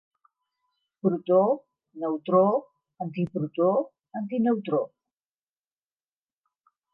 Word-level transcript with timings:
Protó, 0.99 1.63
Neutró, 1.93 2.65
Antiprotó, 2.97 3.91
Antineutró. 4.13 4.93